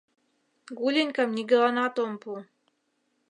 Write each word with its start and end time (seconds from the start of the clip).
Гуленькам 0.77 1.29
нигӧланат 1.35 1.95
ом 2.05 2.13
пу. 2.21 2.31